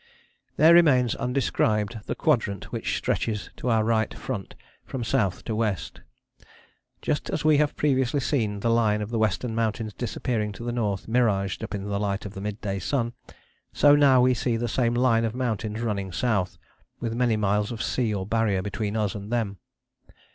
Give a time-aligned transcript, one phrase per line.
[0.57, 6.01] There remains undescribed the quadrant which stretches to our right front from south to west.
[7.03, 10.71] Just as we have previously seen the line of the Western Mountains disappearing to the
[10.71, 13.13] north miraged up in the light of the mid day sun,
[13.73, 16.57] so now we see the same line of mountains running south,
[16.99, 19.59] with many miles of sea or Barrier between us and them.